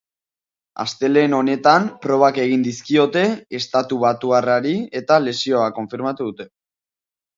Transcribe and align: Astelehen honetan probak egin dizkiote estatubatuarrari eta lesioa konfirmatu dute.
Astelehen 0.83 1.35
honetan 1.39 1.85
probak 2.05 2.39
egin 2.45 2.65
dizkiote 2.69 3.25
estatubatuarrari 3.59 4.75
eta 5.03 5.23
lesioa 5.27 5.69
konfirmatu 5.81 6.31
dute. 6.31 6.53